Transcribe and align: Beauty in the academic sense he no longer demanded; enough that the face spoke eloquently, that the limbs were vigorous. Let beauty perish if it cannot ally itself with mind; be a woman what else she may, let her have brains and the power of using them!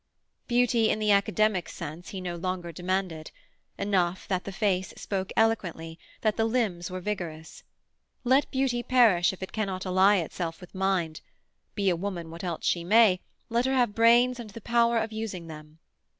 Beauty 0.47 0.89
in 0.89 0.97
the 0.97 1.11
academic 1.11 1.69
sense 1.69 2.09
he 2.09 2.21
no 2.21 2.35
longer 2.35 2.71
demanded; 2.71 3.29
enough 3.77 4.27
that 4.27 4.45
the 4.45 4.51
face 4.51 4.95
spoke 4.97 5.31
eloquently, 5.37 5.99
that 6.21 6.37
the 6.37 6.45
limbs 6.45 6.89
were 6.89 6.99
vigorous. 6.99 7.61
Let 8.23 8.49
beauty 8.49 8.81
perish 8.81 9.31
if 9.31 9.43
it 9.43 9.51
cannot 9.53 9.85
ally 9.85 10.15
itself 10.15 10.59
with 10.59 10.73
mind; 10.73 11.21
be 11.75 11.87
a 11.91 11.95
woman 11.95 12.31
what 12.31 12.43
else 12.43 12.65
she 12.65 12.83
may, 12.83 13.19
let 13.47 13.65
her 13.67 13.75
have 13.75 13.93
brains 13.93 14.39
and 14.39 14.49
the 14.49 14.61
power 14.61 14.97
of 14.97 15.11
using 15.11 15.45
them! 15.45 15.77